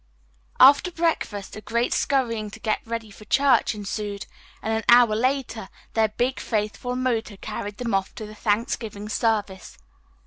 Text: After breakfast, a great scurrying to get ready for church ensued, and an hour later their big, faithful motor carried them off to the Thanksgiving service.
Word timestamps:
After 0.59 0.89
breakfast, 0.89 1.55
a 1.55 1.61
great 1.61 1.93
scurrying 1.93 2.49
to 2.49 2.59
get 2.59 2.79
ready 2.87 3.11
for 3.11 3.23
church 3.25 3.75
ensued, 3.75 4.25
and 4.63 4.73
an 4.73 4.83
hour 4.89 5.15
later 5.15 5.69
their 5.93 6.07
big, 6.07 6.39
faithful 6.39 6.95
motor 6.95 7.37
carried 7.37 7.77
them 7.77 7.93
off 7.93 8.15
to 8.15 8.25
the 8.25 8.33
Thanksgiving 8.33 9.09
service. 9.09 9.77